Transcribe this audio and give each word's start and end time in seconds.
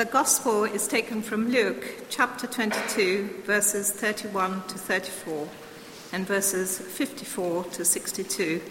The 0.00 0.06
Gospel 0.06 0.64
is 0.64 0.88
taken 0.88 1.20
from 1.20 1.50
Luke 1.50 2.06
chapter 2.08 2.46
22, 2.46 3.42
verses 3.44 3.92
31 3.92 4.62
to 4.68 4.78
34, 4.78 5.46
and 6.14 6.26
verses 6.26 6.78
54 6.78 7.64
to 7.64 7.84
62. 7.84 8.62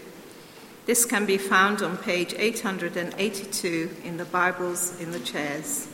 This 0.86 1.04
can 1.04 1.26
be 1.26 1.38
found 1.38 1.82
on 1.82 1.98
page 1.98 2.34
882 2.36 3.90
in 4.02 4.16
the 4.16 4.24
Bibles 4.24 4.98
in 4.98 5.12
the 5.12 5.20
chairs. 5.20 5.86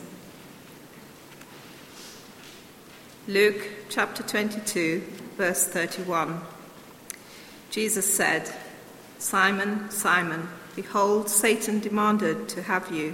Luke 3.27 3.61
chapter 3.89 4.23
22, 4.23 5.03
verse 5.37 5.67
31. 5.67 6.41
Jesus 7.69 8.11
said, 8.11 8.51
Simon, 9.19 9.91
Simon, 9.91 10.49
behold, 10.75 11.29
Satan 11.29 11.79
demanded 11.79 12.49
to 12.49 12.63
have 12.63 12.91
you 12.91 13.13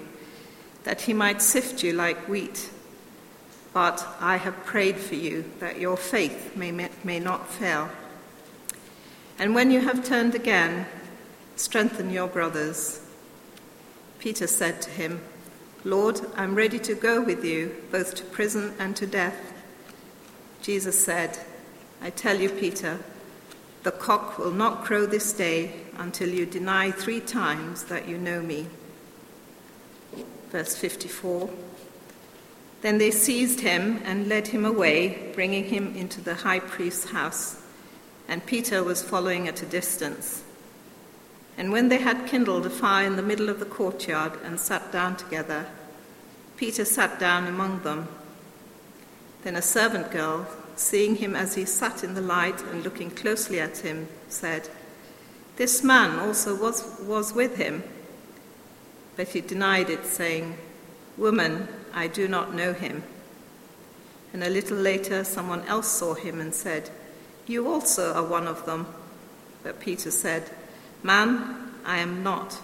that 0.84 1.02
he 1.02 1.14
might 1.14 1.42
sift 1.42 1.84
you 1.84 1.94
like 1.94 2.28
wheat. 2.28 2.70
But 3.74 4.06
I 4.20 4.38
have 4.38 4.66
prayed 4.66 4.98
for 4.98 5.16
you 5.16 5.46
that 5.60 5.80
your 5.80 5.98
faith 5.98 6.56
may, 6.56 6.90
may 7.04 7.20
not 7.20 7.50
fail. 7.50 7.90
And 9.40 9.56
when 9.56 9.72
you 9.72 9.82
have 9.82 10.06
turned 10.06 10.36
again, 10.36 10.86
strengthen 11.56 12.12
your 12.12 12.28
brothers. 12.28 13.02
Peter 14.20 14.48
said 14.48 14.82
to 14.84 14.90
him, 14.90 15.22
Lord, 15.84 16.22
I'm 16.36 16.56
ready 16.56 16.80
to 16.80 16.96
go 16.96 17.22
with 17.22 17.44
you, 17.44 17.76
both 17.92 18.16
to 18.16 18.24
prison 18.24 18.74
and 18.80 18.96
to 18.96 19.08
death. 19.08 19.54
Jesus 20.62 21.04
said, 21.04 21.40
I 22.02 22.10
tell 22.10 22.40
you, 22.40 22.50
Peter, 22.50 23.00
the 23.84 23.92
cock 23.92 24.38
will 24.38 24.52
not 24.52 24.86
crow 24.86 25.06
this 25.06 25.34
day 25.34 25.74
until 25.98 26.30
you 26.30 26.46
deny 26.46 26.92
three 26.92 27.20
times 27.20 27.84
that 27.86 28.08
you 28.08 28.18
know 28.18 28.42
me 28.42 28.68
verse 30.54 30.76
54. 30.76 31.50
Then 32.84 33.00
they 33.00 33.10
seized 33.10 33.62
him 33.62 34.00
and 34.06 34.30
led 34.30 34.48
him 34.48 34.66
away, 34.66 35.32
bringing 35.34 35.66
him 35.66 35.96
into 35.96 36.22
the 36.22 36.36
high 36.36 36.60
priest's 36.60 37.10
house. 37.10 37.60
And 38.28 38.46
Peter 38.46 38.84
was 38.84 39.02
following 39.02 39.48
at 39.48 39.64
a 39.64 39.66
distance. 39.66 40.44
And 41.58 41.72
when 41.72 41.90
they 41.90 41.98
had 41.98 42.28
kindled 42.28 42.68
a 42.68 42.70
fire 42.70 43.08
in 43.08 43.16
the 43.16 43.24
middle 43.24 43.50
of 43.50 43.60
the 43.60 43.66
courtyard 43.66 44.34
and 44.44 44.60
sat 44.60 44.92
down 44.92 45.16
together, 45.16 45.66
Peter 46.56 46.86
sat 46.86 47.20
down 47.20 47.48
among 47.48 47.82
them. 47.82 48.08
Then 49.42 49.56
a 49.56 49.62
servant 49.62 50.12
girl, 50.12 50.48
seeing 50.76 51.16
him 51.16 51.36
as 51.36 51.56
he 51.56 51.66
sat 51.66 52.04
in 52.04 52.14
the 52.14 52.22
light 52.22 52.62
and 52.66 52.84
looking 52.84 53.10
closely 53.10 53.60
at 53.60 53.80
him, 53.80 54.08
said, 54.30 54.70
This 55.56 55.84
man 55.84 56.20
also 56.20 56.56
was, 56.56 57.00
was 57.02 57.34
with 57.34 57.58
him. 57.58 57.84
But 59.16 59.30
he 59.30 59.42
denied 59.42 59.90
it, 59.90 60.06
saying, 60.06 60.58
Woman, 61.18 61.68
I 61.94 62.08
do 62.08 62.28
not 62.28 62.54
know 62.54 62.74
him. 62.74 63.04
And 64.34 64.44
a 64.44 64.50
little 64.50 64.78
later, 64.78 65.24
someone 65.24 65.62
else 65.66 65.88
saw 65.88 66.16
him 66.16 66.42
and 66.42 66.54
said, 66.54 66.90
You 67.46 67.72
also 67.72 68.14
are 68.14 68.26
one 68.26 68.48
of 68.48 68.66
them. 68.66 68.88
But 69.62 69.80
Peter 69.80 70.10
said, 70.10 70.50
Man, 71.04 71.72
I 71.86 72.00
am 72.00 72.24
not. 72.24 72.60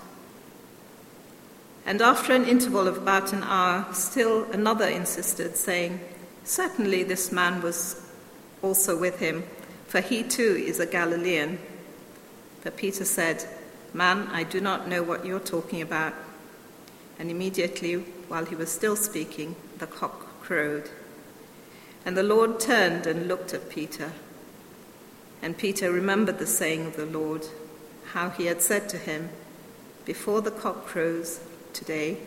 And 1.86 2.02
after 2.02 2.34
an 2.34 2.46
interval 2.46 2.88
of 2.88 2.98
about 2.98 3.34
an 3.34 3.44
hour, 3.44 3.86
still 3.94 4.46
another 4.52 4.88
insisted, 4.88 5.56
saying, 5.56 6.00
Certainly 6.44 7.04
this 7.04 7.32
man 7.32 7.62
was 7.62 8.10
also 8.64 8.98
with 9.00 9.20
him, 9.20 9.44
for 9.88 10.02
he 10.02 10.24
too 10.24 10.64
is 10.66 10.80
a 10.80 10.86
Galilean. 10.86 11.60
But 12.64 12.78
Peter 12.78 13.06
said, 13.06 13.46
Man, 13.94 14.28
I 14.32 14.44
do 14.44 14.60
not 14.60 14.88
know 14.88 15.04
what 15.04 15.26
you're 15.26 15.40
talking 15.40 15.82
about. 15.82 16.14
And 17.20 17.30
immediately, 17.30 17.96
while 18.30 18.46
he 18.46 18.56
was 18.56 18.72
still 18.72 18.96
speaking, 18.96 19.58
the 19.78 19.88
cock 19.88 20.42
crowed. 20.42 20.90
And 22.06 22.16
the 22.16 22.24
Lord 22.24 22.60
turned 22.60 23.06
and 23.06 23.28
looked 23.28 23.54
at 23.54 23.70
Peter. 23.70 24.14
And 25.42 25.58
Peter 25.58 25.92
remembered 25.92 26.40
the 26.40 26.48
saying 26.48 26.88
of 26.88 26.96
the 26.96 27.06
Lord, 27.06 27.46
how 28.14 28.30
he 28.30 28.46
had 28.46 28.62
said 28.62 28.90
to 28.90 28.98
him, 28.98 29.30
Before 30.06 30.42
the 30.42 30.52
cock 30.52 30.86
crows 30.86 31.42
today, 31.74 32.18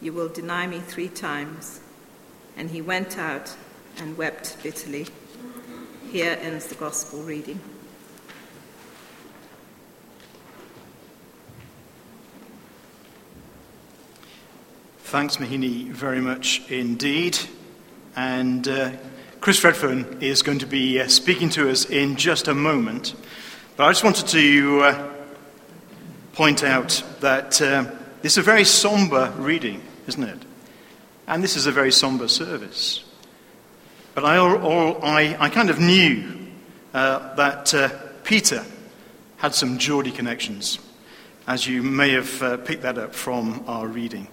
you 0.00 0.12
will 0.12 0.28
deny 0.28 0.66
me 0.66 0.80
three 0.80 1.08
times. 1.08 1.80
And 2.56 2.70
he 2.70 2.82
went 2.82 3.18
out 3.18 3.54
and 3.98 4.16
wept 4.16 4.62
bitterly. 4.62 5.06
Here 6.10 6.38
ends 6.40 6.66
the 6.66 6.74
gospel 6.74 7.22
reading. 7.22 7.60
Thanks, 15.10 15.38
Mahini, 15.38 15.88
very 15.88 16.20
much 16.20 16.62
indeed. 16.70 17.36
And 18.14 18.68
uh, 18.68 18.92
Chris 19.40 19.64
Redfern 19.64 20.18
is 20.20 20.42
going 20.42 20.60
to 20.60 20.66
be 20.66 21.00
uh, 21.00 21.08
speaking 21.08 21.48
to 21.50 21.68
us 21.68 21.84
in 21.84 22.14
just 22.14 22.46
a 22.46 22.54
moment. 22.54 23.16
But 23.76 23.86
I 23.86 23.90
just 23.90 24.04
wanted 24.04 24.28
to 24.28 24.80
uh, 24.82 25.08
point 26.34 26.62
out 26.62 27.02
that 27.18 27.60
uh, 27.60 27.90
this 28.22 28.34
is 28.34 28.38
a 28.38 28.42
very 28.42 28.62
somber 28.62 29.34
reading, 29.36 29.82
isn't 30.06 30.22
it? 30.22 30.38
And 31.26 31.42
this 31.42 31.56
is 31.56 31.66
a 31.66 31.72
very 31.72 31.90
somber 31.90 32.28
service. 32.28 33.02
But 34.14 34.24
I, 34.24 34.36
all, 34.36 35.04
I, 35.04 35.36
I 35.40 35.48
kind 35.48 35.70
of 35.70 35.80
knew 35.80 36.52
uh, 36.94 37.34
that 37.34 37.74
uh, 37.74 37.88
Peter 38.22 38.64
had 39.38 39.56
some 39.56 39.76
Geordie 39.78 40.12
connections, 40.12 40.78
as 41.48 41.66
you 41.66 41.82
may 41.82 42.12
have 42.12 42.64
picked 42.64 42.82
that 42.82 42.96
up 42.96 43.12
from 43.12 43.64
our 43.66 43.88
reading. 43.88 44.28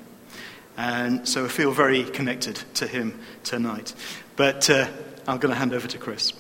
And 0.78 1.28
so 1.28 1.46
I 1.46 1.48
feel 1.48 1.72
very 1.72 2.04
connected 2.04 2.56
to 2.76 2.88
him 2.88 3.20
tonight. 3.44 3.94
But 4.36 4.70
uh, 4.70 4.88
I'm 5.28 5.40
going 5.40 5.52
to 5.52 5.58
hand 5.58 5.74
over 5.74 5.88
to 5.88 5.98
Chris. 5.98 6.34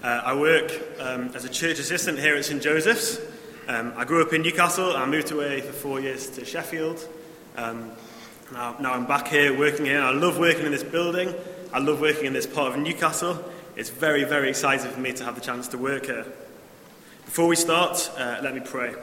Uh, 0.00 0.22
I 0.24 0.34
work 0.34 0.72
um, 1.00 1.30
as 1.34 1.44
a 1.44 1.48
church 1.48 1.78
assistant 1.78 2.18
here 2.18 2.36
at 2.36 2.44
St 2.44 2.62
Joseph's. 2.62 3.20
Um, 3.66 3.92
I 3.96 4.04
grew 4.04 4.22
up 4.22 4.32
in 4.32 4.42
Newcastle. 4.42 4.96
I 4.96 5.04
moved 5.06 5.30
away 5.32 5.60
for 5.60 5.72
four 5.72 6.00
years 6.00 6.30
to 6.30 6.44
Sheffield. 6.44 7.06
Um, 7.56 7.90
now, 8.52 8.76
now, 8.80 8.94
I'm 8.94 9.06
back 9.06 9.28
here 9.28 9.56
working 9.56 9.86
here. 9.86 10.00
I 10.00 10.12
love 10.12 10.38
working 10.38 10.64
in 10.64 10.72
this 10.72 10.84
building. 10.84 11.34
I 11.72 11.80
love 11.80 12.00
working 12.00 12.26
in 12.26 12.32
this 12.32 12.46
part 12.46 12.72
of 12.72 12.78
Newcastle. 12.78 13.44
It's 13.76 13.90
very, 13.90 14.24
very 14.24 14.48
exciting 14.48 14.90
for 14.90 15.00
me 15.00 15.12
to 15.12 15.24
have 15.24 15.34
the 15.34 15.40
chance 15.40 15.68
to 15.68 15.78
work 15.78 16.06
here. 16.06 16.24
Before 17.24 17.46
we 17.46 17.56
start, 17.56 18.10
uh, 18.16 18.38
let 18.42 18.54
me 18.54 18.60
pray. 18.60 18.94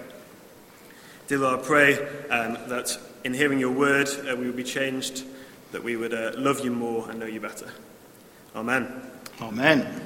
Dear 1.27 1.39
Lord, 1.39 1.59
I 1.59 1.63
pray 1.63 1.93
um, 2.29 2.53
that 2.67 2.99
in 3.23 3.33
hearing 3.33 3.57
your 3.57 3.71
word, 3.71 4.07
uh, 4.29 4.35
we 4.35 4.45
would 4.45 4.55
be 4.55 4.63
changed, 4.63 5.23
that 5.71 5.83
we 5.83 5.95
would 5.95 6.13
uh, 6.13 6.33
love 6.37 6.63
you 6.63 6.69
more 6.69 7.09
and 7.09 7.19
know 7.19 7.25
you 7.25 7.39
better. 7.39 7.67
Amen. 8.55 9.01
Amen. 9.41 10.01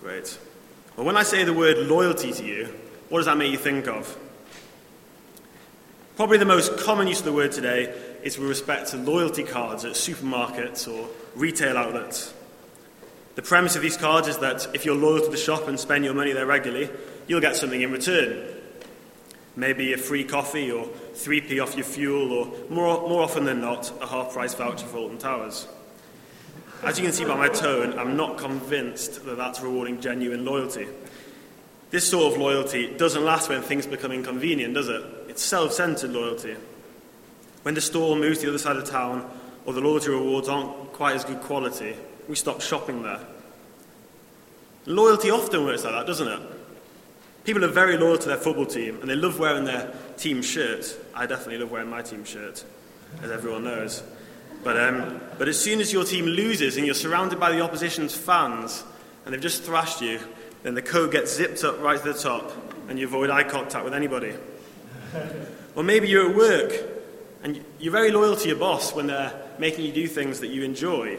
Great. 0.00 0.38
Well, 0.96 1.04
when 1.04 1.16
I 1.16 1.24
say 1.24 1.42
the 1.42 1.52
word 1.52 1.78
loyalty 1.78 2.32
to 2.32 2.44
you, 2.44 2.66
what 3.08 3.18
does 3.18 3.26
that 3.26 3.36
make 3.36 3.50
you 3.50 3.58
think 3.58 3.88
of? 3.88 4.16
Probably 6.14 6.38
the 6.38 6.44
most 6.44 6.78
common 6.78 7.08
use 7.08 7.18
of 7.18 7.24
the 7.24 7.32
word 7.32 7.50
today 7.50 7.92
is 8.22 8.38
with 8.38 8.48
respect 8.48 8.90
to 8.90 8.98
loyalty 8.98 9.42
cards 9.42 9.84
at 9.84 9.94
supermarkets 9.94 10.86
or 10.86 11.08
retail 11.34 11.76
outlets. 11.76 12.32
The 13.34 13.42
premise 13.42 13.74
of 13.74 13.82
these 13.82 13.96
cards 13.96 14.28
is 14.28 14.38
that 14.38 14.68
if 14.74 14.84
you're 14.84 14.94
loyal 14.94 15.24
to 15.24 15.30
the 15.30 15.36
shop 15.36 15.66
and 15.66 15.80
spend 15.80 16.04
your 16.04 16.14
money 16.14 16.32
there 16.32 16.46
regularly, 16.46 16.88
you'll 17.26 17.40
get 17.40 17.56
something 17.56 17.82
in 17.82 17.90
return. 17.90 18.61
Maybe 19.54 19.92
a 19.92 19.98
free 19.98 20.24
coffee 20.24 20.70
or 20.70 20.86
3p 21.14 21.62
off 21.62 21.76
your 21.76 21.84
fuel, 21.84 22.32
or 22.32 22.46
more, 22.70 23.08
more 23.08 23.22
often 23.22 23.44
than 23.44 23.60
not, 23.60 23.92
a 24.00 24.06
half 24.06 24.32
price 24.32 24.54
voucher 24.54 24.86
for 24.86 24.98
Alton 24.98 25.18
Towers. 25.18 25.68
As 26.82 26.98
you 26.98 27.04
can 27.04 27.12
see 27.12 27.24
by 27.24 27.36
my 27.36 27.48
tone, 27.48 27.98
I'm 27.98 28.16
not 28.16 28.38
convinced 28.38 29.24
that 29.24 29.36
that's 29.36 29.60
rewarding 29.60 30.00
genuine 30.00 30.44
loyalty. 30.44 30.88
This 31.90 32.08
sort 32.08 32.32
of 32.32 32.40
loyalty 32.40 32.92
doesn't 32.96 33.22
last 33.22 33.50
when 33.50 33.60
things 33.62 33.86
become 33.86 34.10
inconvenient, 34.10 34.74
does 34.74 34.88
it? 34.88 35.04
It's 35.28 35.42
self 35.42 35.72
centered 35.72 36.10
loyalty. 36.10 36.56
When 37.62 37.74
the 37.74 37.80
store 37.80 38.16
moves 38.16 38.38
to 38.38 38.46
the 38.46 38.52
other 38.52 38.58
side 38.58 38.76
of 38.76 38.88
town, 38.88 39.30
or 39.66 39.74
the 39.74 39.80
loyalty 39.80 40.10
rewards 40.10 40.48
aren't 40.48 40.92
quite 40.94 41.14
as 41.14 41.24
good 41.24 41.40
quality, 41.40 41.94
we 42.28 42.34
stop 42.34 42.60
shopping 42.60 43.02
there. 43.02 43.20
Loyalty 44.86 45.30
often 45.30 45.64
works 45.64 45.84
like 45.84 45.92
that, 45.92 46.06
doesn't 46.06 46.26
it? 46.26 46.40
People 47.44 47.64
are 47.64 47.68
very 47.68 47.96
loyal 47.96 48.18
to 48.18 48.28
their 48.28 48.36
football 48.36 48.66
team 48.66 48.98
and 49.00 49.10
they 49.10 49.16
love 49.16 49.38
wearing 49.38 49.64
their 49.64 49.92
team 50.16 50.42
shirt. 50.42 50.96
I 51.14 51.26
definitely 51.26 51.58
love 51.58 51.72
wearing 51.72 51.90
my 51.90 52.02
team 52.02 52.24
shirt, 52.24 52.64
as 53.20 53.30
everyone 53.30 53.64
knows. 53.64 54.02
But, 54.62 54.78
um, 54.78 55.20
but 55.38 55.48
as 55.48 55.58
soon 55.58 55.80
as 55.80 55.92
your 55.92 56.04
team 56.04 56.26
loses 56.26 56.76
and 56.76 56.86
you're 56.86 56.94
surrounded 56.94 57.40
by 57.40 57.50
the 57.50 57.60
opposition's 57.60 58.14
fans 58.14 58.84
and 59.24 59.34
they've 59.34 59.40
just 59.40 59.64
thrashed 59.64 60.00
you, 60.00 60.20
then 60.62 60.74
the 60.74 60.82
coat 60.82 61.10
gets 61.10 61.34
zipped 61.34 61.64
up 61.64 61.80
right 61.80 62.00
to 62.00 62.12
the 62.12 62.18
top 62.18 62.52
and 62.88 62.96
you 62.96 63.06
avoid 63.06 63.28
eye 63.28 63.42
contact 63.42 63.84
with 63.84 63.94
anybody. 63.94 64.34
or 65.74 65.82
maybe 65.82 66.06
you're 66.06 66.30
at 66.30 66.36
work 66.36 66.72
and 67.42 67.64
you're 67.80 67.92
very 67.92 68.12
loyal 68.12 68.36
to 68.36 68.46
your 68.48 68.56
boss 68.56 68.94
when 68.94 69.08
they're 69.08 69.32
making 69.58 69.84
you 69.84 69.92
do 69.92 70.06
things 70.06 70.38
that 70.40 70.48
you 70.48 70.62
enjoy. 70.62 71.18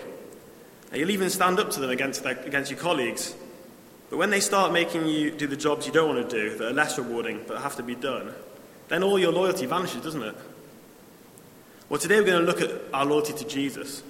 And 0.89 0.99
you'll 0.99 1.11
even 1.11 1.29
stand 1.29 1.59
up 1.59 1.69
to 1.71 1.81
them 1.81 1.89
against, 1.89 2.23
their, 2.23 2.39
against 2.39 2.71
your 2.71 2.79
colleagues 2.79 3.35
but 4.13 4.19
when 4.19 4.29
they 4.29 4.41
start 4.41 4.71
making 4.71 5.07
you 5.07 5.31
do 5.31 5.47
the 5.47 5.57
jobs 5.57 5.87
you 5.87 5.91
don't 5.91 6.15
want 6.15 6.29
to 6.29 6.39
do, 6.39 6.55
that 6.59 6.67
are 6.67 6.71
less 6.71 6.99
rewarding 6.99 7.43
but 7.47 7.59
have 7.63 7.77
to 7.77 7.81
be 7.81 7.95
done, 7.95 8.31
then 8.87 9.01
all 9.01 9.17
your 9.17 9.31
loyalty 9.31 9.65
vanishes, 9.65 10.03
doesn't 10.03 10.21
it? 10.21 10.35
Well, 11.89 11.99
today 11.99 12.19
we're 12.19 12.27
going 12.27 12.45
to 12.45 12.45
look 12.45 12.61
at 12.61 12.69
our 12.93 13.05
loyalty 13.05 13.33
to 13.33 13.47
Jesus. 13.47 14.03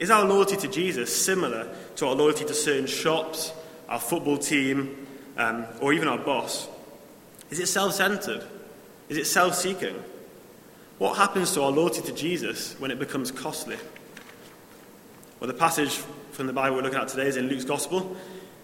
Is 0.00 0.10
our 0.10 0.24
loyalty 0.24 0.56
to 0.56 0.66
Jesus 0.66 1.14
similar 1.14 1.72
to 1.94 2.08
our 2.08 2.16
loyalty 2.16 2.46
to 2.46 2.52
certain 2.52 2.88
shops, 2.88 3.52
our 3.88 4.00
football 4.00 4.38
team, 4.38 5.06
um, 5.36 5.66
or 5.80 5.92
even 5.92 6.08
our 6.08 6.18
boss? 6.18 6.66
Is 7.50 7.60
it 7.60 7.68
self 7.68 7.94
centered? 7.94 8.42
Is 9.08 9.18
it 9.18 9.26
self 9.26 9.54
seeking? 9.54 10.02
What 10.98 11.16
happens 11.16 11.54
to 11.54 11.62
our 11.62 11.70
loyalty 11.70 12.02
to 12.02 12.12
Jesus 12.12 12.74
when 12.80 12.90
it 12.90 12.98
becomes 12.98 13.30
costly? 13.30 13.76
Well, 15.38 15.46
the 15.46 15.54
passage 15.54 15.92
from 16.32 16.48
the 16.48 16.52
Bible 16.52 16.74
we're 16.74 16.82
looking 16.82 16.98
at 16.98 17.06
today 17.06 17.28
is 17.28 17.36
in 17.36 17.46
Luke's 17.46 17.64
Gospel. 17.64 18.16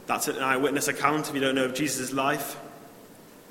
That's 0.07 0.29
an 0.29 0.39
eyewitness 0.39 0.89
account, 0.89 1.29
if 1.29 1.35
you 1.35 1.41
don't 1.41 1.55
know, 1.55 1.65
of 1.65 1.75
Jesus' 1.75 2.13
life. 2.13 2.59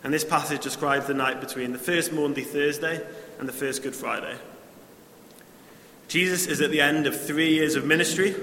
And 0.04 0.14
this 0.14 0.26
passage 0.26 0.62
describes 0.62 1.08
the 1.08 1.14
night 1.14 1.40
between 1.40 1.72
the 1.72 1.80
first 1.80 2.12
Maundy 2.12 2.44
Thursday 2.44 3.02
and 3.40 3.48
the 3.48 3.54
first 3.54 3.84
Good 3.84 3.96
Friday. 3.96 4.36
Jesus 6.08 6.46
is 6.46 6.62
at 6.62 6.72
the 6.72 6.82
end 6.82 7.08
of 7.08 7.20
three 7.20 7.54
years 7.54 7.76
of 7.76 7.86
ministry. 7.86 8.36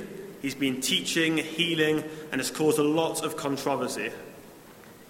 He's 0.42 0.54
been 0.54 0.80
teaching, 0.80 1.36
healing, 1.36 2.02
and 2.32 2.40
has 2.40 2.50
caused 2.50 2.78
a 2.78 2.82
lot 2.82 3.22
of 3.22 3.36
controversy. 3.36 4.10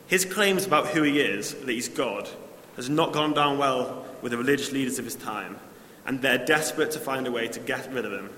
His 0.08 0.24
claims 0.24 0.66
about 0.66 0.88
who 0.88 1.02
he 1.02 1.20
is, 1.20 1.54
that 1.54 1.68
he's 1.68 1.88
God, 1.88 2.28
has 2.76 2.90
not 2.90 3.12
gone 3.12 3.32
down 3.32 3.58
well 3.58 4.04
with 4.22 4.32
the 4.32 4.38
religious 4.38 4.72
leaders 4.72 4.98
of 4.98 5.04
his 5.04 5.14
time, 5.14 5.56
and 6.04 6.20
they're 6.20 6.44
desperate 6.44 6.90
to 6.90 6.98
find 6.98 7.26
a 7.26 7.30
way 7.30 7.46
to 7.46 7.60
get 7.60 7.92
rid 7.92 8.04
of 8.04 8.12
him 8.12 8.28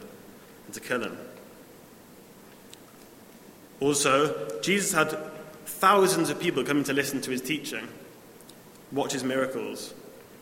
and 0.66 0.74
to 0.74 0.80
kill 0.80 1.02
him. 1.02 1.16
Also, 3.82 4.60
Jesus 4.60 4.92
had 4.92 5.10
thousands 5.64 6.30
of 6.30 6.38
people 6.38 6.62
coming 6.62 6.84
to 6.84 6.92
listen 6.92 7.20
to 7.22 7.32
his 7.32 7.40
teaching, 7.40 7.88
watch 8.92 9.12
his 9.12 9.24
miracles, 9.24 9.92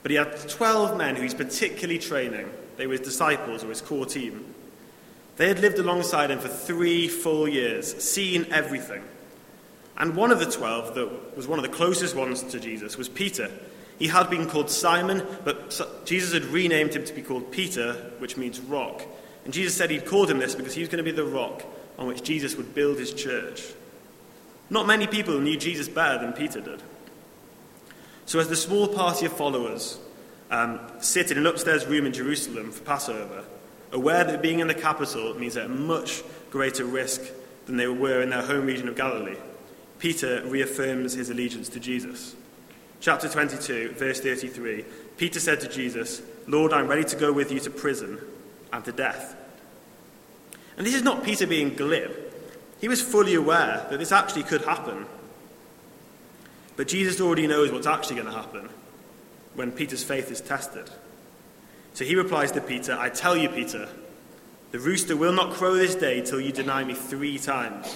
but 0.02 0.10
he 0.10 0.18
had 0.18 0.46
12 0.46 0.98
men 0.98 1.16
who 1.16 1.22
he's 1.22 1.32
particularly 1.32 1.98
training. 1.98 2.50
They 2.76 2.86
were 2.86 2.92
his 2.92 3.00
disciples 3.00 3.64
or 3.64 3.70
his 3.70 3.80
core 3.80 4.04
team. 4.04 4.54
They 5.38 5.48
had 5.48 5.58
lived 5.58 5.78
alongside 5.78 6.30
him 6.30 6.38
for 6.38 6.48
three 6.48 7.08
full 7.08 7.48
years, 7.48 7.96
seen 8.04 8.46
everything. 8.50 9.02
And 9.96 10.16
one 10.16 10.32
of 10.32 10.38
the 10.38 10.50
12 10.50 10.94
that 10.94 11.34
was 11.34 11.48
one 11.48 11.58
of 11.58 11.62
the 11.62 11.74
closest 11.74 12.14
ones 12.14 12.42
to 12.42 12.60
Jesus 12.60 12.98
was 12.98 13.08
Peter. 13.08 13.50
He 13.98 14.08
had 14.08 14.28
been 14.28 14.50
called 14.50 14.68
Simon, 14.68 15.26
but 15.44 15.80
Jesus 16.04 16.34
had 16.34 16.44
renamed 16.44 16.92
him 16.92 17.06
to 17.06 17.14
be 17.14 17.22
called 17.22 17.50
Peter, 17.50 17.94
which 18.18 18.36
means 18.36 18.60
rock. 18.60 19.00
And 19.46 19.54
Jesus 19.54 19.74
said 19.74 19.88
he'd 19.88 20.04
called 20.04 20.30
him 20.30 20.40
this 20.40 20.54
because 20.54 20.74
he 20.74 20.80
was 20.80 20.90
going 20.90 21.02
to 21.02 21.10
be 21.10 21.16
the 21.16 21.24
rock 21.24 21.64
on 22.00 22.06
which 22.06 22.22
Jesus 22.22 22.56
would 22.56 22.74
build 22.74 22.98
his 22.98 23.12
church. 23.12 23.62
Not 24.70 24.86
many 24.86 25.06
people 25.06 25.38
knew 25.38 25.56
Jesus 25.56 25.88
better 25.88 26.18
than 26.18 26.32
Peter 26.32 26.60
did. 26.60 26.82
So, 28.24 28.38
as 28.38 28.48
the 28.48 28.56
small 28.56 28.88
party 28.88 29.26
of 29.26 29.32
followers 29.32 29.98
um, 30.50 30.80
sit 31.00 31.30
in 31.30 31.38
an 31.38 31.46
upstairs 31.46 31.86
room 31.86 32.06
in 32.06 32.12
Jerusalem 32.12 32.72
for 32.72 32.82
Passover, 32.82 33.44
aware 33.92 34.24
that 34.24 34.40
being 34.40 34.60
in 34.60 34.68
the 34.68 34.74
capital 34.74 35.34
means 35.34 35.54
they're 35.54 35.64
at 35.64 35.70
much 35.70 36.22
greater 36.50 36.84
risk 36.84 37.20
than 37.66 37.76
they 37.76 37.86
were 37.86 38.22
in 38.22 38.30
their 38.30 38.42
home 38.42 38.66
region 38.66 38.88
of 38.88 38.96
Galilee, 38.96 39.36
Peter 39.98 40.42
reaffirms 40.46 41.12
his 41.12 41.28
allegiance 41.28 41.68
to 41.68 41.80
Jesus. 41.80 42.34
Chapter 43.00 43.28
22, 43.28 43.94
verse 43.96 44.20
33 44.20 44.84
Peter 45.16 45.40
said 45.40 45.60
to 45.60 45.68
Jesus, 45.68 46.22
Lord, 46.46 46.72
I'm 46.72 46.86
ready 46.86 47.04
to 47.04 47.16
go 47.16 47.32
with 47.32 47.52
you 47.52 47.60
to 47.60 47.70
prison 47.70 48.18
and 48.72 48.84
to 48.84 48.92
death. 48.92 49.36
And 50.80 50.86
this 50.86 50.94
is 50.94 51.02
not 51.02 51.24
Peter 51.24 51.46
being 51.46 51.74
glib. 51.74 52.10
He 52.80 52.88
was 52.88 53.02
fully 53.02 53.34
aware 53.34 53.86
that 53.90 53.98
this 53.98 54.12
actually 54.12 54.44
could 54.44 54.62
happen 54.62 55.04
but 56.80 56.88
Jesus 56.88 57.20
already 57.20 57.46
knows 57.46 57.70
what's 57.70 57.86
actually 57.86 58.16
going 58.16 58.28
to 58.28 58.32
happen 58.32 58.66
when 59.54 59.70
Peter's 59.70 60.02
faith 60.02 60.30
is 60.30 60.40
tested. 60.40 60.88
So 61.92 62.06
he 62.06 62.14
replies 62.14 62.52
to 62.52 62.62
Peter, 62.62 62.96
I 62.98 63.10
tell 63.10 63.36
you, 63.36 63.50
Peter, 63.50 63.86
the 64.70 64.78
rooster 64.78 65.14
will 65.14 65.34
not 65.34 65.52
crow 65.52 65.74
this 65.74 65.94
day 65.94 66.22
till 66.22 66.40
you 66.40 66.52
deny 66.52 66.82
me 66.82 66.94
three 66.94 67.38
times. 67.38 67.94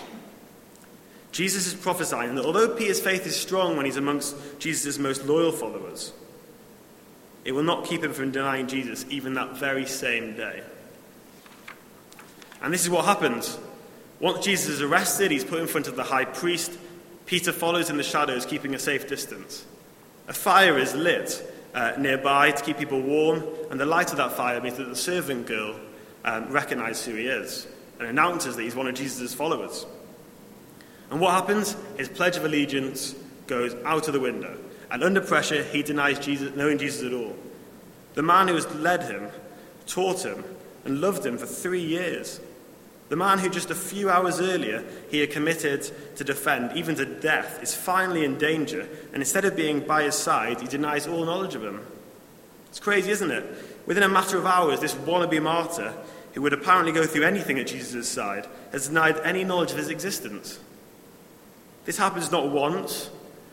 Jesus 1.33 1.67
is 1.67 1.73
prophesying 1.73 2.35
that 2.35 2.45
although 2.45 2.77
Peter's 2.77 3.01
faith 3.01 3.27
is 3.27 3.35
strong 3.35 3.79
when 3.79 3.87
he's 3.87 3.97
amongst 3.97 4.37
Jesus' 4.59 4.99
most 4.99 5.25
loyal 5.25 5.51
followers, 5.51 6.13
it 7.47 7.53
will 7.53 7.63
not 7.63 7.87
keep 7.87 8.05
him 8.05 8.13
from 8.13 8.33
denying 8.33 8.67
Jesus 8.67 9.07
even 9.09 9.33
that 9.33 9.57
very 9.57 9.87
same 9.87 10.37
day. 10.37 10.63
And 12.65 12.73
this 12.73 12.83
is 12.83 12.89
what 12.89 13.05
happens. 13.05 13.59
Once 14.21 14.43
Jesus 14.43 14.69
is 14.71 14.81
arrested, 14.81 15.31
he's 15.31 15.45
put 15.45 15.61
in 15.61 15.67
front 15.67 15.87
of 15.87 15.97
the 15.97 16.03
high 16.03 16.25
priest, 16.25 16.73
Peter 17.27 17.53
follows 17.53 17.91
in 17.91 17.99
the 17.99 18.03
shadows, 18.03 18.47
keeping 18.47 18.75
a 18.75 18.79
safe 18.79 19.07
distance. 19.07 19.67
A 20.29 20.33
fire 20.33 20.79
is 20.79 20.95
lit 20.95 21.43
uh, 21.75 21.93
nearby 21.99 22.53
to 22.53 22.65
keep 22.65 22.79
people 22.79 23.03
warm, 23.03 23.45
and 23.71 23.79
the 23.79 23.85
light 23.85 24.13
of 24.13 24.17
that 24.17 24.33
fire 24.33 24.63
means 24.63 24.79
that 24.79 24.89
the 24.89 24.97
servant 24.97 25.47
girl 25.47 25.79
um, 26.25 26.49
recognizes 26.51 27.05
who 27.05 27.15
he 27.15 27.27
is 27.27 27.67
and 27.99 28.09
announces 28.09 28.57
that 28.57 28.63
he's 28.63 28.75
one 28.75 28.87
of 28.87 28.95
Jesus' 28.95 29.35
followers. 29.35 29.85
And 31.11 31.21
what 31.21 31.33
happens? 31.33 31.77
His 31.99 32.09
pledge 32.09 32.39
of 32.39 32.47
allegiance 32.47 33.15
goes 33.47 33.75
out 33.85 34.09
of 34.09 34.15
the 34.15 34.21
window, 34.21 34.57
and 34.91 35.05
under 35.05 35.21
pressure, 35.21 35.63
he 35.65 35.83
denies 35.83 36.19
Jesus, 36.19 36.57
knowing 36.57 36.79
Jesus 36.79 37.05
at 37.05 37.13
all. 37.13 37.37
The 38.15 38.23
man 38.23 38.49
who 38.49 38.55
has 38.55 38.75
led 38.75 39.03
him, 39.03 39.29
taught 39.87 40.25
him, 40.25 40.43
and 40.87 41.03
loved 41.03 41.27
him 41.27 41.37
for 41.37 41.45
three 41.45 41.85
years 41.85 42.41
the 43.15 43.19
man 43.19 43.39
who 43.39 43.49
just 43.49 43.71
a 43.71 43.77
few 43.77 44.11
hours 44.11 44.41
earlier 44.41 44.83
he 45.09 45.21
had 45.21 45.31
committed 45.31 45.89
to 46.17 46.25
defend, 46.25 46.77
even 46.77 46.97
to 46.97 47.05
death, 47.05 47.63
is 47.63 47.73
finally 47.73 48.25
in 48.25 48.37
danger, 48.39 48.89
and 49.13 49.23
instead 49.23 49.45
of 49.45 49.55
being 49.55 49.79
by 49.79 50.03
his 50.03 50.17
side, 50.17 50.61
he 50.61 50.67
denies 50.67 51.07
all 51.07 51.25
knowledge 51.25 51.55
of 51.55 51.63
him. 51.63 51.81
It's 52.71 52.81
crazy, 52.81 53.13
isn't 53.13 53.31
it? 53.31 53.45
Within 53.87 54.03
a 54.03 54.09
matter 54.09 54.37
of 54.37 54.47
hours, 54.47 54.81
this 54.81 54.97
wannabe 54.97 55.41
martyr, 55.41 55.95
who 56.33 56.43
would 56.43 56.53
apparently 56.53 56.91
go 56.91 57.07
through 57.07 57.23
anything 57.23 57.57
at 57.61 57.69
Jesus' 57.69 58.09
side, 58.09 58.49
has 58.73 58.89
denied 58.89 59.21
any 59.23 59.45
knowledge 59.45 59.71
of 59.71 59.79
his 59.79 59.91
existence. 59.91 60.59
This 61.85 61.99
happens 61.99 62.33
not 62.33 62.51
once, 62.51 63.11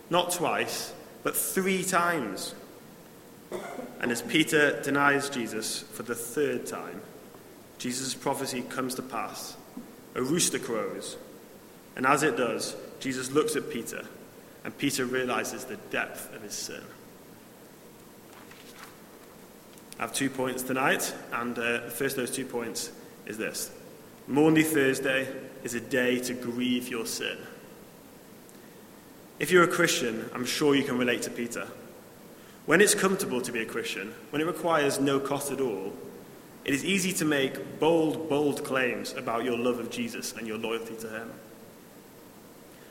not 0.10 0.32
twice, 0.32 0.92
but 1.22 1.38
three 1.38 1.84
times. 1.84 2.56
And 4.00 4.12
as 4.12 4.24
Peter 4.24 4.82
denies 4.82 5.30
Jesus 5.30 5.82
for 5.82 6.02
the 6.02 6.16
third 6.16 6.66
time, 6.66 7.04
Jesus' 7.82 8.14
prophecy 8.14 8.62
comes 8.62 8.94
to 8.94 9.02
pass. 9.02 9.58
A 10.14 10.22
rooster 10.22 10.60
crows, 10.60 11.18
and 11.96 12.06
as 12.06 12.22
it 12.22 12.38
does, 12.38 12.76
Jesus 13.00 13.32
looks 13.32 13.56
at 13.56 13.72
Peter, 13.72 14.04
and 14.64 14.78
Peter 14.78 15.04
realizes 15.04 15.66
the 15.66 15.78
depth 15.90 16.32
of 16.36 16.44
his 16.44 16.54
sin. 16.54 16.84
I 19.98 20.04
have 20.04 20.14
two 20.14 20.30
points 20.30 20.62
tonight, 20.62 21.12
and 21.34 21.58
uh, 21.58 21.80
the 21.86 21.90
first 21.90 22.18
of 22.20 22.28
those 22.28 22.36
two 22.36 22.46
points 22.46 22.92
is 23.26 23.40
this 23.40 23.72
Maundy 24.28 24.62
Thursday 24.62 25.28
is 25.64 25.74
a 25.74 25.82
day 25.82 26.20
to 26.20 26.36
grieve 26.36 26.88
your 26.88 27.08
sin. 27.08 27.40
If 29.40 29.50
you're 29.50 29.64
a 29.64 29.68
Christian, 29.68 30.30
I'm 30.36 30.46
sure 30.46 30.76
you 30.76 30.84
can 30.84 31.00
relate 31.00 31.24
to 31.24 31.32
Peter. 31.32 31.68
When 32.68 32.80
it's 32.80 32.94
comfortable 32.94 33.42
to 33.42 33.52
be 33.52 33.64
a 33.64 33.66
Christian, 33.66 34.14
when 34.30 34.40
it 34.40 34.46
requires 34.46 35.00
no 35.00 35.20
cost 35.20 35.52
at 35.52 35.60
all, 35.60 35.94
it 36.64 36.74
is 36.74 36.86
easy 36.86 37.12
to 37.14 37.26
make 37.26 37.80
bold, 37.80 38.30
bold 38.30 38.64
claims 38.64 39.14
about 39.14 39.44
your 39.44 39.58
love 39.58 39.80
of 39.80 39.90
Jesus 39.90 40.34
and 40.34 40.48
your 40.48 40.58
loyalty 40.58 40.96
to 40.96 41.10
him. 41.10 41.32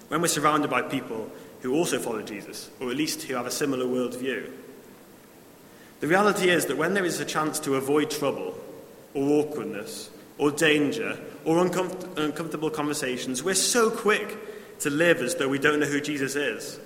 When 0.08 0.20
we're 0.20 0.28
surrounded 0.28 0.70
by 0.70 0.82
people 0.82 1.30
who 1.60 1.74
also 1.74 1.98
follow 1.98 2.22
Jesus, 2.22 2.68
or 2.80 2.90
at 2.90 2.96
least 2.96 3.22
who 3.22 3.34
have 3.34 3.46
a 3.46 3.50
similar 3.50 3.84
worldview, 3.84 4.50
the 6.00 6.08
reality 6.08 6.48
is 6.48 6.66
that 6.66 6.78
when 6.78 6.94
there 6.94 7.04
is 7.04 7.20
a 7.20 7.24
chance 7.24 7.60
to 7.60 7.76
avoid 7.76 8.10
trouble, 8.10 8.58
or 9.14 9.44
awkwardness, 9.44 10.10
or 10.38 10.50
danger, 10.50 11.18
or 11.44 11.64
uncom- 11.64 12.16
uncomfortable 12.16 12.70
conversations, 12.70 13.44
we're 13.44 13.54
so 13.54 13.90
quick 13.90 14.36
to 14.80 14.90
live 14.90 15.18
as 15.18 15.34
though 15.36 15.48
we 15.48 15.58
don't 15.58 15.78
know 15.78 15.86
who 15.86 16.00
Jesus 16.00 16.34
is. 16.34 16.80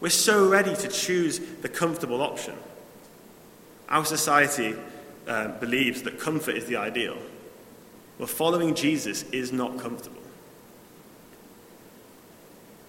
We're 0.00 0.10
so 0.10 0.48
ready 0.48 0.74
to 0.74 0.88
choose 0.88 1.38
the 1.38 1.68
comfortable 1.68 2.20
option. 2.20 2.54
Our 3.88 4.04
society 4.04 4.76
uh, 5.26 5.48
believes 5.58 6.02
that 6.02 6.18
comfort 6.18 6.56
is 6.56 6.66
the 6.66 6.76
ideal. 6.76 7.16
Well, 8.18 8.28
following 8.28 8.74
Jesus 8.74 9.22
is 9.30 9.52
not 9.52 9.78
comfortable. 9.78 10.22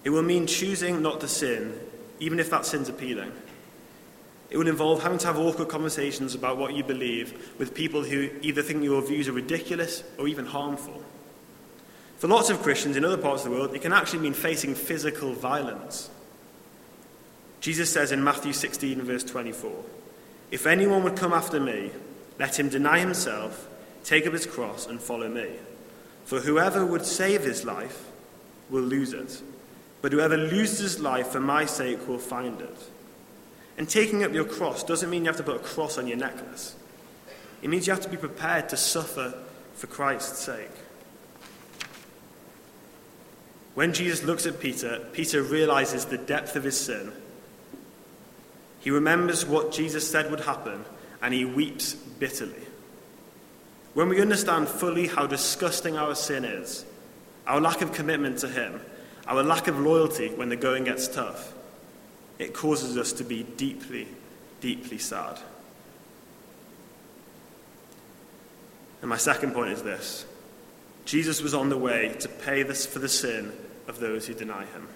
It 0.04 0.10
will 0.10 0.22
mean 0.22 0.46
choosing 0.46 1.00
not 1.00 1.20
to 1.20 1.28
sin, 1.28 1.78
even 2.20 2.38
if 2.38 2.50
that 2.50 2.66
sin's 2.66 2.88
appealing. 2.88 3.32
It 4.50 4.58
will 4.58 4.68
involve 4.68 5.02
having 5.02 5.18
to 5.18 5.26
have 5.26 5.38
awkward 5.38 5.68
conversations 5.68 6.34
about 6.34 6.58
what 6.58 6.74
you 6.74 6.84
believe 6.84 7.54
with 7.58 7.74
people 7.74 8.04
who 8.04 8.28
either 8.42 8.62
think 8.62 8.84
your 8.84 9.02
views 9.02 9.28
are 9.28 9.32
ridiculous 9.32 10.04
or 10.18 10.28
even 10.28 10.44
harmful. 10.44 11.02
For 12.18 12.28
lots 12.28 12.50
of 12.50 12.62
Christians 12.62 12.96
in 12.96 13.04
other 13.04 13.16
parts 13.16 13.44
of 13.44 13.50
the 13.50 13.56
world, 13.56 13.74
it 13.74 13.82
can 13.82 13.92
actually 13.92 14.20
mean 14.20 14.34
facing 14.34 14.74
physical 14.74 15.32
violence. 15.32 16.10
Jesus 17.60 17.90
says 17.90 18.12
in 18.12 18.22
Matthew 18.22 18.52
16, 18.52 19.02
verse 19.02 19.24
24, 19.24 19.72
If 20.50 20.66
anyone 20.66 21.02
would 21.02 21.16
come 21.16 21.32
after 21.32 21.58
me, 21.58 21.90
let 22.38 22.58
him 22.58 22.68
deny 22.68 22.98
himself, 22.98 23.68
take 24.04 24.26
up 24.26 24.32
his 24.32 24.46
cross, 24.46 24.86
and 24.86 25.00
follow 25.00 25.28
me. 25.28 25.48
For 26.24 26.40
whoever 26.40 26.84
would 26.84 27.04
save 27.04 27.42
his 27.42 27.64
life 27.64 28.06
will 28.70 28.82
lose 28.82 29.12
it, 29.12 29.42
but 30.02 30.12
whoever 30.12 30.36
loses 30.36 30.78
his 30.78 31.00
life 31.00 31.28
for 31.28 31.40
my 31.40 31.66
sake 31.66 32.08
will 32.08 32.18
find 32.18 32.60
it. 32.60 32.76
And 33.76 33.88
taking 33.88 34.22
up 34.22 34.32
your 34.32 34.44
cross 34.44 34.84
doesn't 34.84 35.10
mean 35.10 35.24
you 35.24 35.28
have 35.28 35.36
to 35.38 35.42
put 35.42 35.56
a 35.56 35.60
cross 35.60 35.98
on 35.98 36.06
your 36.06 36.16
necklace. 36.16 36.74
It 37.62 37.70
means 37.70 37.86
you 37.86 37.92
have 37.92 38.02
to 38.02 38.08
be 38.08 38.16
prepared 38.16 38.68
to 38.68 38.76
suffer 38.76 39.34
for 39.74 39.86
Christ's 39.86 40.40
sake. 40.40 40.70
When 43.74 43.92
Jesus 43.92 44.22
looks 44.22 44.46
at 44.46 44.60
Peter, 44.60 45.00
Peter 45.12 45.42
realizes 45.42 46.04
the 46.04 46.18
depth 46.18 46.54
of 46.54 46.62
his 46.62 46.78
sin. 46.78 47.12
He 48.80 48.90
remembers 48.90 49.44
what 49.44 49.72
Jesus 49.72 50.08
said 50.08 50.30
would 50.30 50.40
happen, 50.40 50.84
and 51.24 51.32
he 51.32 51.46
weeps 51.46 51.94
bitterly. 51.94 52.52
When 53.94 54.10
we 54.10 54.20
understand 54.20 54.68
fully 54.68 55.06
how 55.06 55.26
disgusting 55.26 55.96
our 55.96 56.14
sin 56.14 56.44
is, 56.44 56.84
our 57.46 57.62
lack 57.62 57.80
of 57.80 57.92
commitment 57.92 58.38
to 58.40 58.48
Him, 58.48 58.78
our 59.26 59.42
lack 59.42 59.66
of 59.66 59.80
loyalty 59.80 60.28
when 60.28 60.50
the 60.50 60.56
going 60.56 60.84
gets 60.84 61.08
tough, 61.08 61.54
it 62.38 62.52
causes 62.52 62.98
us 62.98 63.12
to 63.14 63.24
be 63.24 63.42
deeply, 63.42 64.06
deeply 64.60 64.98
sad. 64.98 65.40
And 69.00 69.08
my 69.08 69.16
second 69.16 69.54
point 69.54 69.72
is 69.72 69.82
this 69.82 70.26
Jesus 71.06 71.40
was 71.40 71.54
on 71.54 71.70
the 71.70 71.78
way 71.78 72.14
to 72.20 72.28
pay 72.28 72.64
this 72.64 72.84
for 72.84 72.98
the 72.98 73.08
sin 73.08 73.50
of 73.88 73.98
those 73.98 74.26
who 74.26 74.34
deny 74.34 74.66
him. 74.66 74.88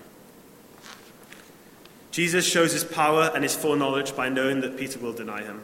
Jesus 2.10 2.46
shows 2.46 2.72
his 2.72 2.84
power 2.84 3.30
and 3.34 3.42
his 3.42 3.56
foreknowledge 3.56 4.14
by 4.14 4.28
knowing 4.28 4.60
that 4.60 4.76
Peter 4.76 4.98
will 4.98 5.14
deny 5.14 5.42
him. 5.42 5.62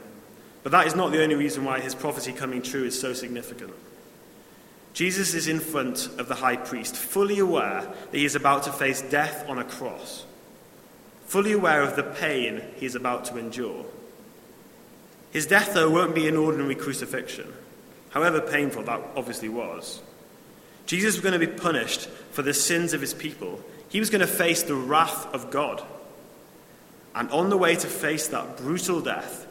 But 0.65 0.71
that 0.71 0.87
is 0.87 0.95
not 0.95 1.11
the 1.11 1.21
only 1.21 1.35
reason 1.35 1.63
why 1.63 1.79
his 1.79 1.93
prophecy 1.93 2.33
coming 2.33 2.63
true 2.63 2.85
is 2.85 2.99
so 2.99 3.13
significant. 3.13 3.71
Jesus 4.93 5.35
is 5.35 5.47
in 5.47 5.59
front 5.59 6.09
of 6.17 6.27
the 6.27 6.33
high 6.33 6.55
priest, 6.55 6.95
fully 6.95 7.37
aware 7.37 7.81
that 7.81 8.17
he 8.17 8.25
is 8.25 8.33
about 8.33 8.63
to 8.63 8.71
face 8.71 9.03
death 9.03 9.47
on 9.47 9.59
a 9.59 9.63
cross, 9.63 10.25
fully 11.27 11.51
aware 11.51 11.83
of 11.83 11.95
the 11.95 12.01
pain 12.01 12.63
he 12.77 12.87
is 12.87 12.95
about 12.95 13.25
to 13.25 13.37
endure. 13.37 13.85
His 15.29 15.45
death, 15.45 15.75
though, 15.75 15.91
won't 15.91 16.15
be 16.15 16.27
an 16.27 16.35
ordinary 16.35 16.73
crucifixion, 16.73 17.53
however 18.09 18.41
painful 18.41 18.81
that 18.85 19.01
obviously 19.15 19.49
was. 19.49 20.01
Jesus 20.87 21.13
was 21.13 21.21
going 21.21 21.39
to 21.39 21.45
be 21.45 21.61
punished 21.61 22.07
for 22.31 22.41
the 22.41 22.55
sins 22.55 22.93
of 22.93 23.01
his 23.01 23.13
people. 23.13 23.61
He 23.89 23.99
was 23.99 24.09
going 24.09 24.21
to 24.21 24.27
face 24.27 24.63
the 24.63 24.73
wrath 24.73 25.31
of 25.31 25.51
God. 25.51 25.83
And 27.13 27.29
on 27.29 27.51
the 27.51 27.57
way 27.57 27.75
to 27.75 27.87
face 27.87 28.29
that 28.29 28.57
brutal 28.57 28.99
death, 28.99 29.45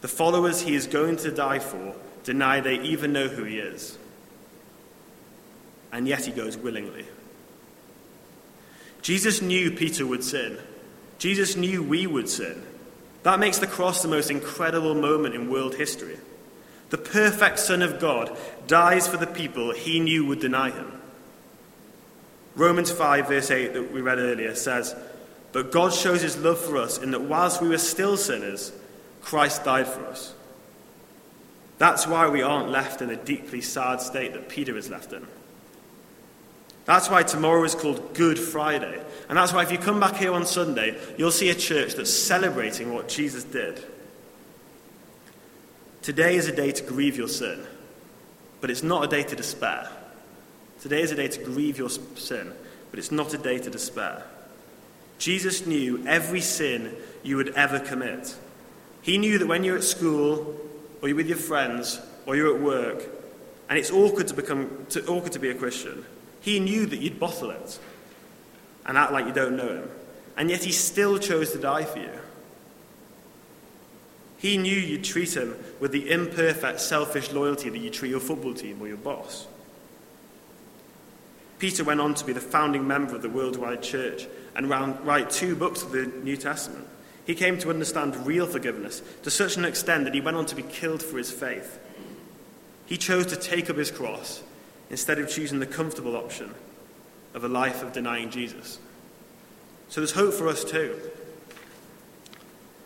the 0.00 0.08
followers 0.08 0.62
he 0.62 0.74
is 0.74 0.86
going 0.86 1.16
to 1.18 1.30
die 1.30 1.58
for 1.58 1.94
deny 2.24 2.60
they 2.60 2.80
even 2.80 3.12
know 3.12 3.28
who 3.28 3.44
he 3.44 3.58
is. 3.58 3.98
And 5.92 6.06
yet 6.06 6.26
he 6.26 6.32
goes 6.32 6.56
willingly. 6.56 7.06
Jesus 9.02 9.42
knew 9.42 9.70
Peter 9.70 10.06
would 10.06 10.22
sin. 10.22 10.58
Jesus 11.18 11.56
knew 11.56 11.82
we 11.82 12.06
would 12.06 12.28
sin. 12.28 12.62
That 13.22 13.40
makes 13.40 13.58
the 13.58 13.66
cross 13.66 14.02
the 14.02 14.08
most 14.08 14.30
incredible 14.30 14.94
moment 14.94 15.34
in 15.34 15.50
world 15.50 15.74
history. 15.74 16.18
The 16.90 16.98
perfect 16.98 17.58
Son 17.58 17.82
of 17.82 18.00
God 18.00 18.36
dies 18.66 19.06
for 19.06 19.16
the 19.16 19.26
people 19.26 19.72
he 19.72 20.00
knew 20.00 20.26
would 20.26 20.40
deny 20.40 20.70
him. 20.70 21.00
Romans 22.56 22.90
5, 22.90 23.28
verse 23.28 23.50
8, 23.50 23.74
that 23.74 23.92
we 23.92 24.00
read 24.00 24.18
earlier, 24.18 24.54
says, 24.54 24.94
But 25.52 25.70
God 25.70 25.92
shows 25.92 26.22
his 26.22 26.36
love 26.36 26.58
for 26.58 26.76
us 26.76 26.98
in 26.98 27.12
that 27.12 27.22
whilst 27.22 27.62
we 27.62 27.68
were 27.68 27.78
still 27.78 28.16
sinners, 28.16 28.72
Christ 29.22 29.64
died 29.64 29.86
for 29.86 30.04
us. 30.06 30.34
That's 31.78 32.06
why 32.06 32.28
we 32.28 32.42
aren't 32.42 32.70
left 32.70 33.00
in 33.00 33.08
the 33.08 33.16
deeply 33.16 33.60
sad 33.60 34.00
state 34.00 34.34
that 34.34 34.48
Peter 34.48 34.76
is 34.76 34.90
left 34.90 35.12
in. 35.12 35.26
That's 36.84 37.08
why 37.08 37.22
tomorrow 37.22 37.62
is 37.64 37.74
called 37.74 38.14
Good 38.14 38.38
Friday. 38.38 39.00
And 39.28 39.38
that's 39.38 39.52
why 39.52 39.62
if 39.62 39.70
you 39.70 39.78
come 39.78 40.00
back 40.00 40.16
here 40.16 40.32
on 40.32 40.44
Sunday, 40.44 40.98
you'll 41.16 41.30
see 41.30 41.50
a 41.50 41.54
church 41.54 41.94
that's 41.94 42.12
celebrating 42.12 42.92
what 42.92 43.08
Jesus 43.08 43.44
did. 43.44 43.82
Today 46.02 46.36
is 46.36 46.48
a 46.48 46.56
day 46.56 46.72
to 46.72 46.82
grieve 46.82 47.16
your 47.16 47.28
sin, 47.28 47.64
but 48.60 48.70
it's 48.70 48.82
not 48.82 49.04
a 49.04 49.06
day 49.06 49.22
to 49.22 49.36
despair. 49.36 49.88
Today 50.80 51.02
is 51.02 51.12
a 51.12 51.14
day 51.14 51.28
to 51.28 51.44
grieve 51.44 51.78
your 51.78 51.90
sin, 51.90 52.52
but 52.90 52.98
it's 52.98 53.12
not 53.12 53.34
a 53.34 53.38
day 53.38 53.58
to 53.58 53.70
despair. 53.70 54.24
Jesus 55.18 55.66
knew 55.66 56.02
every 56.06 56.40
sin 56.40 56.96
you 57.22 57.36
would 57.36 57.50
ever 57.50 57.78
commit. 57.78 58.34
He 59.02 59.18
knew 59.18 59.38
that 59.38 59.46
when 59.46 59.64
you're 59.64 59.76
at 59.76 59.84
school, 59.84 60.56
or 61.00 61.08
you're 61.08 61.16
with 61.16 61.28
your 61.28 61.38
friends, 61.38 62.00
or 62.26 62.36
you're 62.36 62.54
at 62.54 62.60
work, 62.60 63.02
and 63.68 63.78
it's 63.78 63.90
awkward 63.90 64.28
to 64.28 64.34
become 64.34 64.86
to, 64.90 65.04
awkward 65.06 65.32
to 65.32 65.38
be 65.38 65.50
a 65.50 65.54
Christian, 65.54 66.04
he 66.40 66.60
knew 66.60 66.86
that 66.86 66.98
you'd 66.98 67.20
bottle 67.20 67.50
it 67.50 67.78
and 68.86 68.98
act 68.98 69.12
like 69.12 69.26
you 69.26 69.32
don't 69.32 69.56
know 69.56 69.68
him. 69.68 69.90
And 70.36 70.50
yet 70.50 70.64
he 70.64 70.72
still 70.72 71.18
chose 71.18 71.52
to 71.52 71.58
die 71.58 71.84
for 71.84 71.98
you. 71.98 72.10
He 74.38 74.56
knew 74.56 74.74
you'd 74.74 75.04
treat 75.04 75.36
him 75.36 75.54
with 75.80 75.92
the 75.92 76.10
imperfect, 76.10 76.80
selfish 76.80 77.30
loyalty 77.30 77.68
that 77.68 77.78
you 77.78 77.90
treat 77.90 78.08
your 78.08 78.20
football 78.20 78.54
team 78.54 78.80
or 78.80 78.88
your 78.88 78.96
boss. 78.96 79.46
Peter 81.58 81.84
went 81.84 82.00
on 82.00 82.14
to 82.14 82.24
be 82.24 82.32
the 82.32 82.40
founding 82.40 82.88
member 82.88 83.14
of 83.14 83.20
the 83.20 83.28
worldwide 83.28 83.82
church 83.82 84.26
and 84.56 84.70
write 84.70 85.28
two 85.28 85.54
books 85.54 85.82
of 85.82 85.92
the 85.92 86.06
New 86.06 86.38
Testament. 86.38 86.88
He 87.26 87.34
came 87.34 87.58
to 87.58 87.70
understand 87.70 88.26
real 88.26 88.46
forgiveness 88.46 89.02
to 89.22 89.30
such 89.30 89.56
an 89.56 89.64
extent 89.64 90.04
that 90.04 90.14
he 90.14 90.20
went 90.20 90.36
on 90.36 90.46
to 90.46 90.56
be 90.56 90.62
killed 90.62 91.02
for 91.02 91.18
his 91.18 91.30
faith. 91.30 91.78
He 92.86 92.96
chose 92.96 93.26
to 93.26 93.36
take 93.36 93.70
up 93.70 93.76
his 93.76 93.90
cross 93.90 94.42
instead 94.90 95.18
of 95.18 95.28
choosing 95.28 95.60
the 95.60 95.66
comfortable 95.66 96.16
option 96.16 96.54
of 97.34 97.44
a 97.44 97.48
life 97.48 97.82
of 97.82 97.92
denying 97.92 98.30
Jesus. 98.30 98.78
So 99.88 100.00
there's 100.00 100.12
hope 100.12 100.34
for 100.34 100.48
us 100.48 100.64
too. 100.64 100.98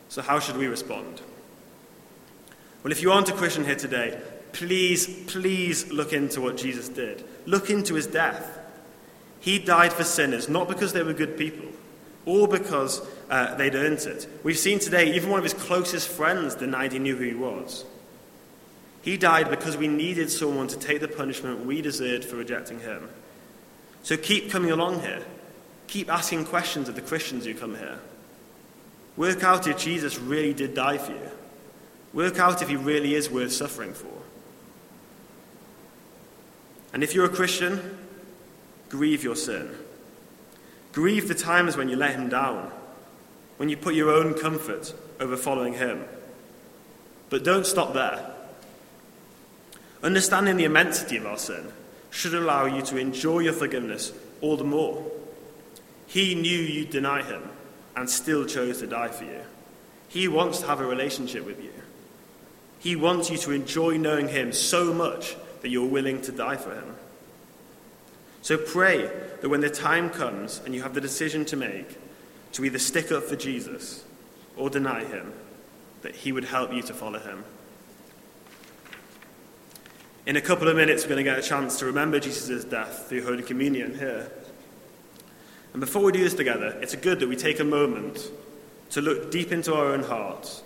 So, 0.08 0.22
how 0.22 0.38
should 0.38 0.56
we 0.56 0.66
respond? 0.66 1.20
Well, 2.82 2.92
if 2.92 3.02
you 3.02 3.10
aren't 3.10 3.30
a 3.30 3.32
Christian 3.32 3.64
here 3.64 3.74
today, 3.74 4.20
please, 4.52 5.06
please 5.26 5.90
look 5.90 6.12
into 6.12 6.40
what 6.40 6.56
Jesus 6.56 6.88
did. 6.88 7.24
Look 7.46 7.70
into 7.70 7.94
his 7.94 8.06
death. 8.06 8.58
He 9.40 9.58
died 9.58 9.92
for 9.92 10.04
sinners, 10.04 10.48
not 10.48 10.68
because 10.68 10.92
they 10.92 11.02
were 11.02 11.14
good 11.14 11.36
people 11.36 11.66
or 12.26 12.48
because 12.48 13.02
uh, 13.30 13.54
they'd 13.54 13.74
earned 13.74 14.00
it. 14.00 14.26
We've 14.42 14.58
seen 14.58 14.78
today, 14.78 15.14
even 15.14 15.30
one 15.30 15.38
of 15.38 15.44
his 15.44 15.54
closest 15.54 16.08
friends 16.08 16.54
denied 16.54 16.92
he 16.92 16.98
knew 16.98 17.16
who 17.16 17.24
he 17.24 17.34
was. 17.34 17.84
He 19.02 19.16
died 19.16 19.50
because 19.50 19.76
we 19.76 19.88
needed 19.88 20.30
someone 20.30 20.68
to 20.68 20.78
take 20.78 21.00
the 21.00 21.08
punishment 21.08 21.66
we 21.66 21.82
deserved 21.82 22.24
for 22.24 22.36
rejecting 22.36 22.80
him. 22.80 23.08
So 24.02 24.16
keep 24.16 24.50
coming 24.50 24.70
along 24.70 25.00
here. 25.00 25.22
Keep 25.86 26.10
asking 26.10 26.46
questions 26.46 26.88
of 26.88 26.94
the 26.94 27.02
Christians 27.02 27.44
who 27.44 27.54
come 27.54 27.76
here. 27.76 27.98
Work 29.16 29.44
out 29.44 29.66
if 29.66 29.78
Jesus 29.78 30.18
really 30.18 30.54
did 30.54 30.74
die 30.74 30.98
for 30.98 31.12
you. 31.12 31.30
Work 32.12 32.38
out 32.38 32.62
if 32.62 32.68
he 32.68 32.76
really 32.76 33.14
is 33.14 33.30
worth 33.30 33.52
suffering 33.52 33.92
for. 33.92 34.06
And 36.92 37.02
if 37.02 37.14
you're 37.14 37.26
a 37.26 37.28
Christian, 37.28 37.98
grieve 38.88 39.24
your 39.24 39.36
sin. 39.36 39.70
Grieve 40.92 41.28
the 41.28 41.34
times 41.34 41.76
when 41.76 41.88
you 41.88 41.96
let 41.96 42.14
him 42.14 42.28
down, 42.28 42.70
when 43.56 43.68
you 43.68 43.76
put 43.76 43.94
your 43.94 44.10
own 44.10 44.34
comfort 44.34 44.94
over 45.20 45.36
following 45.36 45.74
him. 45.74 46.04
But 47.30 47.44
don't 47.44 47.66
stop 47.66 47.94
there. 47.94 48.30
Understanding 50.02 50.56
the 50.56 50.64
immensity 50.64 51.16
of 51.16 51.26
our 51.26 51.38
sin 51.38 51.72
should 52.10 52.34
allow 52.34 52.66
you 52.66 52.82
to 52.82 52.96
enjoy 52.96 53.40
your 53.40 53.52
forgiveness 53.52 54.12
all 54.40 54.56
the 54.56 54.64
more. 54.64 55.04
He 56.06 56.34
knew 56.34 56.58
you'd 56.58 56.90
deny 56.90 57.22
him 57.22 57.42
and 57.96 58.08
still 58.08 58.44
chose 58.44 58.80
to 58.80 58.86
die 58.86 59.08
for 59.08 59.24
you. 59.24 59.40
He 60.08 60.28
wants 60.28 60.60
to 60.60 60.66
have 60.66 60.80
a 60.80 60.86
relationship 60.86 61.44
with 61.44 61.62
you. 61.62 61.72
He 62.78 62.96
wants 62.96 63.30
you 63.30 63.38
to 63.38 63.50
enjoy 63.50 63.96
knowing 63.96 64.28
Him 64.28 64.52
so 64.52 64.92
much 64.92 65.36
that 65.62 65.70
you're 65.70 65.88
willing 65.88 66.20
to 66.22 66.32
die 66.32 66.56
for 66.56 66.74
Him. 66.74 66.94
So 68.42 68.58
pray 68.58 69.10
that 69.40 69.48
when 69.48 69.62
the 69.62 69.70
time 69.70 70.10
comes 70.10 70.60
and 70.64 70.74
you 70.74 70.82
have 70.82 70.92
the 70.92 71.00
decision 71.00 71.46
to 71.46 71.56
make 71.56 71.96
to 72.54 72.64
either 72.64 72.78
stick 72.78 73.12
up 73.12 73.24
for 73.24 73.36
Jesus 73.36 74.04
or 74.56 74.70
deny 74.70 75.04
Him, 75.04 75.32
that 76.02 76.14
He 76.14 76.32
would 76.32 76.44
help 76.44 76.72
you 76.72 76.82
to 76.82 76.94
follow 76.94 77.18
Him. 77.18 77.44
In 80.26 80.36
a 80.36 80.40
couple 80.40 80.68
of 80.68 80.76
minutes, 80.76 81.04
we're 81.04 81.10
going 81.10 81.24
to 81.24 81.30
get 81.30 81.38
a 81.38 81.42
chance 81.42 81.78
to 81.80 81.86
remember 81.86 82.18
Jesus' 82.18 82.64
death 82.64 83.08
through 83.08 83.24
Holy 83.24 83.42
Communion 83.42 83.98
here. 83.98 84.30
And 85.72 85.80
before 85.80 86.02
we 86.02 86.12
do 86.12 86.22
this 86.22 86.34
together, 86.34 86.78
it's 86.80 86.94
good 86.94 87.20
that 87.20 87.28
we 87.28 87.36
take 87.36 87.60
a 87.60 87.64
moment 87.64 88.30
to 88.90 89.02
look 89.02 89.32
deep 89.32 89.50
into 89.50 89.74
our 89.74 89.86
own 89.86 90.04
hearts, 90.04 90.62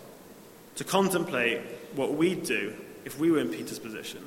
to 0.77 0.85
contemplate 0.85 1.61
what 1.97 2.15
we'd 2.15 2.45
do 2.45 2.75
if 3.07 3.19
we 3.19 3.31
were 3.31 3.39
in 3.39 3.49
Peter's 3.49 3.79
position, 3.79 4.23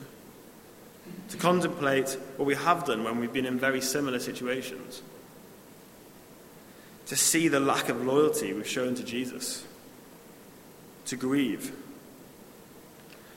to 1.30 1.38
contemplate 1.38 2.18
what 2.38 2.48
we 2.48 2.56
have 2.56 2.86
done 2.86 3.04
when 3.04 3.20
we've 3.20 3.32
been 3.32 3.46
in 3.46 3.60
very 3.60 3.80
similar 3.80 4.20
situations, 4.20 5.04
to 7.12 7.18
see 7.18 7.50
the 7.50 7.60
lack 7.60 7.90
of 7.90 8.06
loyalty 8.06 8.54
we've 8.54 8.66
shown 8.66 8.96
to 8.96 9.04
Jesus, 9.04 9.66
to 11.04 11.18
grieve, 11.18 11.76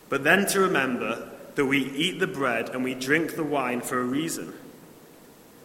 but 0.09 0.23
then 0.23 0.47
to 0.47 0.61
remember 0.61 1.28
that 1.57 1.66
we 1.66 1.83
eat 1.90 2.21
the 2.21 2.26
bread 2.28 2.69
and 2.69 2.85
we 2.85 2.95
drink 2.95 3.35
the 3.35 3.43
wine 3.43 3.81
for 3.81 3.99
a 3.99 4.04
reason. 4.04 4.54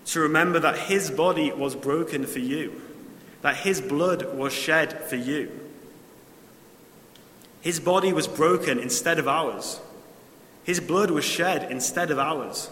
To 0.06 0.22
remember 0.22 0.58
that 0.58 0.76
his 0.76 1.12
body 1.12 1.52
was 1.52 1.76
broken 1.76 2.26
for 2.26 2.40
you, 2.40 2.82
that 3.44 3.58
his 3.58 3.80
blood 3.80 4.36
was 4.36 4.54
shed 4.54 5.04
for 5.04 5.16
you 5.16 5.52
His 7.62 7.80
body 7.80 8.12
was 8.12 8.28
broken 8.28 8.80
instead 8.80 9.20
of 9.20 9.28
ours. 9.28 9.80
His 10.64 10.80
blood 10.80 11.12
was 11.12 11.26
shed 11.26 11.72
instead 11.72 12.10
of 12.10 12.18
ours. 12.18 12.72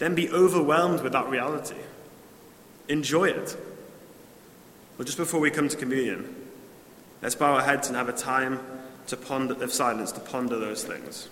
Then 0.00 0.16
be 0.16 0.28
overwhelmed 0.28 1.02
with 1.02 1.12
that 1.12 1.28
reality. 1.28 1.76
Enjoy 2.90 3.28
it. 3.28 3.56
Well, 4.98 5.06
just 5.06 5.16
before 5.16 5.38
we 5.38 5.52
come 5.52 5.68
to 5.68 5.76
communion, 5.76 6.34
let's 7.22 7.36
bow 7.36 7.54
our 7.54 7.62
heads 7.62 7.86
and 7.86 7.96
have 7.96 8.08
a 8.08 8.12
time 8.12 8.58
to 9.06 9.16
ponder, 9.16 9.62
of 9.62 9.72
silence 9.72 10.10
to 10.10 10.20
ponder 10.20 10.58
those 10.58 10.82
things. 10.82 11.28